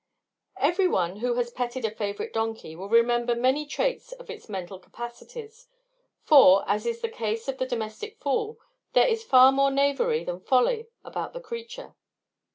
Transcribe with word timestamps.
Every 0.57 0.87
one 0.87 1.17
who 1.17 1.35
has 1.35 1.51
petted 1.51 1.85
a 1.85 1.91
favorite 1.91 2.33
donkey 2.33 2.75
will 2.75 2.89
remember 2.89 3.35
many 3.35 3.67
traits 3.67 4.13
of 4.13 4.31
its 4.31 4.49
mental 4.49 4.79
capacities; 4.79 5.67
for, 6.23 6.63
as 6.67 6.87
in 6.87 6.95
the 7.03 7.07
case 7.07 7.47
of 7.47 7.59
the 7.59 7.67
domestic 7.67 8.17
fool, 8.17 8.57
there 8.93 9.07
is 9.07 9.23
far 9.23 9.51
more 9.51 9.69
knavery 9.69 10.23
than 10.23 10.39
folly 10.39 10.87
about 11.03 11.33
the 11.33 11.39
creature. 11.39 11.93